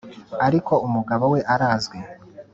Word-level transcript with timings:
Ariko 0.47 0.73
umugabo 0.87 1.25
we 1.33 1.39
arazwi 1.53 1.97